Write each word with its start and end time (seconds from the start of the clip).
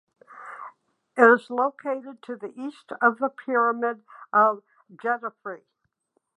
It 1.15 1.21
is 1.25 1.51
located 1.51 2.23
to 2.23 2.35
the 2.35 2.51
east 2.59 2.91
of 3.03 3.19
the 3.19 3.29
Pyramid 3.29 4.01
of 4.33 4.63
Djedefre. 4.95 5.61